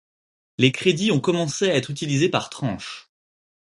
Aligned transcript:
Les 0.57 0.71
crédits 0.71 1.11
ont 1.11 1.19
commencé 1.19 1.69
à 1.69 1.75
être 1.75 1.91
utilisés 1.91 2.27
par 2.29 2.49
tranches. 2.49 3.11